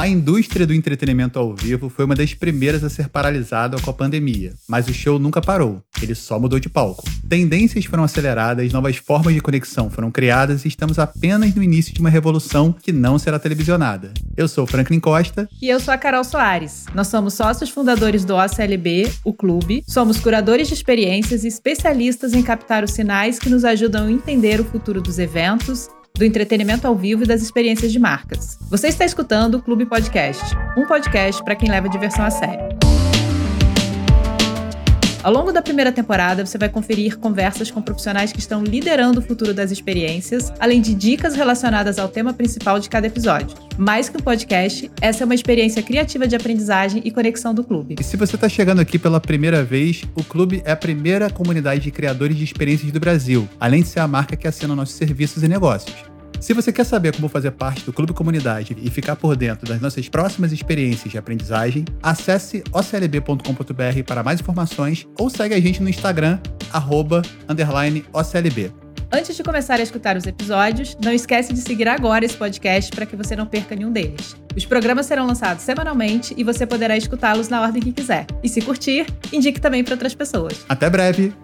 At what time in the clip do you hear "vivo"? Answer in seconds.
1.54-1.90, 26.94-27.24